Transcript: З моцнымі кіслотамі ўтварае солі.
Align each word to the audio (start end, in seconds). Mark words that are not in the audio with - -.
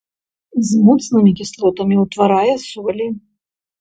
З 0.69 0.79
моцнымі 0.87 1.31
кіслотамі 1.41 1.95
ўтварае 2.07 2.55
солі. 2.67 3.07